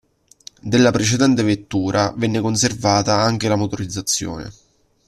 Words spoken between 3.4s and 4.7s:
la motorizzazione.